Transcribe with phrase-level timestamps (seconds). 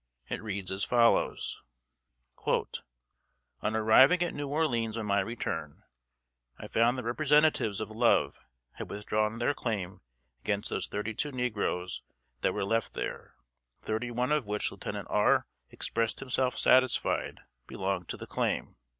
[0.29, 1.61] It reads as follows:
[2.47, 5.83] "On arriving at New Orleans on my return,
[6.57, 8.39] I found the representatives of Love
[8.71, 10.01] had withdrawn their claim
[10.41, 12.01] against those thirty two negroes
[12.39, 13.35] that were left there,
[13.83, 15.45] thirty one of which Lieutenant R.
[15.69, 18.77] expressed himself satisfied belonged to the claim.